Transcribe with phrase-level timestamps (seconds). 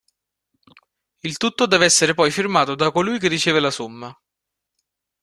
[1.19, 4.19] Il tutto deve essere poi firmato da colui che riceve la somma.